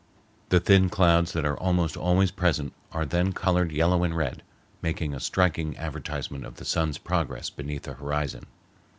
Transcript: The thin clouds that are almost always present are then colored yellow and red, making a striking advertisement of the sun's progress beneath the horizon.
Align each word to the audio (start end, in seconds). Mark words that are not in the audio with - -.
The 0.49 0.59
thin 0.59 0.89
clouds 0.89 1.31
that 1.33 1.45
are 1.45 1.59
almost 1.59 1.95
always 1.95 2.31
present 2.31 2.73
are 2.91 3.05
then 3.05 3.33
colored 3.33 3.71
yellow 3.71 4.03
and 4.03 4.17
red, 4.17 4.41
making 4.81 5.13
a 5.13 5.19
striking 5.19 5.77
advertisement 5.77 6.43
of 6.43 6.55
the 6.55 6.65
sun's 6.65 6.97
progress 6.97 7.51
beneath 7.51 7.83
the 7.83 7.93
horizon. 7.93 8.47